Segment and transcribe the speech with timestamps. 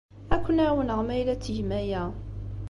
[0.33, 2.03] Ad ken-ɛawneɣ ma yella ad tgem aya.